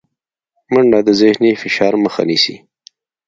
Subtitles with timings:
[0.73, 2.55] منډه د ذهني فشار مخه نیسي